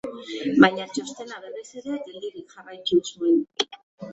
[0.63, 3.39] Baina txostena berriz ere geldirik jarraitu zuen.